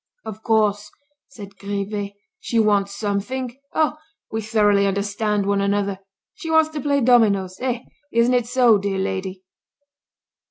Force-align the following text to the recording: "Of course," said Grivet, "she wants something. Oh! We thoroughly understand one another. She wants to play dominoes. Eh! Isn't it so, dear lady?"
"Of 0.25 0.41
course," 0.41 0.89
said 1.27 1.59
Grivet, 1.59 2.13
"she 2.39 2.57
wants 2.57 2.95
something. 2.95 3.55
Oh! 3.75 3.97
We 4.31 4.41
thoroughly 4.41 4.87
understand 4.87 5.45
one 5.45 5.61
another. 5.61 5.99
She 6.33 6.49
wants 6.49 6.69
to 6.71 6.81
play 6.81 7.01
dominoes. 7.01 7.57
Eh! 7.59 7.83
Isn't 8.11 8.33
it 8.33 8.47
so, 8.47 8.79
dear 8.79 8.97
lady?" 8.97 9.43